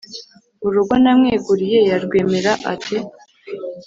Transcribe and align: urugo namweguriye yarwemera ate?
urugo 0.65 0.93
namweguriye 1.03 1.79
yarwemera 1.89 2.51
ate? 2.73 2.97